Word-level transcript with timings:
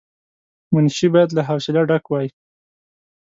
منشي 0.73 1.07
باید 1.13 1.29
له 1.33 1.41
حوصله 1.49 1.81
ډک 1.89 2.05
وای. 2.09 2.27